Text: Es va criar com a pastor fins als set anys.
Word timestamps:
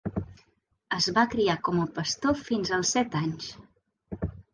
Es 0.95 1.07
va 1.17 1.25
criar 1.33 1.55
com 1.67 1.81
a 1.81 1.85
pastor 1.97 2.39
fins 2.47 2.71
als 2.79 2.95
set 2.97 3.19
anys. 3.21 3.51